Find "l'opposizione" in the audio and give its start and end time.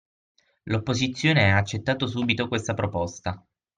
0.63-1.51